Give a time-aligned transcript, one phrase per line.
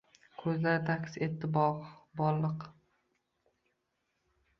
[0.43, 2.65] Ko’zlarida aks etdi borliq.